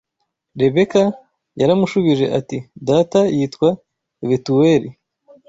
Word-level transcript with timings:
Rebeka 0.59 1.03
yaramushubije 1.59 2.25
ati 2.39 2.57
data 2.87 3.19
yitwa 3.35 3.69
Betuweli 4.27 4.89